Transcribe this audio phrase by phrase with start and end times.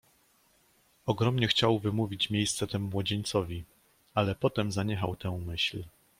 [1.05, 3.63] "Ogromnie chciał wymówić miejsce temu młodzieńcowi,
[4.13, 5.83] ale potem zaniechał tę myśl."